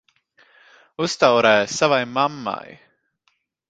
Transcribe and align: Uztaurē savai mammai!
Uztaurē 1.07 1.53
savai 1.77 2.03
mammai! 2.19 2.77